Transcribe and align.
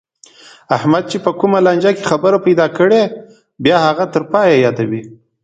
احمد 0.77 1.03
چې 1.11 1.17
په 1.25 1.31
کومه 1.39 1.57
لانجه 1.65 1.91
کې 1.95 2.09
خبره 2.11 2.37
پیدا 2.47 2.65
کړي، 2.77 3.01
بیا 3.63 3.77
هماغه 3.85 4.05
تر 4.13 4.23
پایه 4.31 4.55
یادوي. 4.65 5.01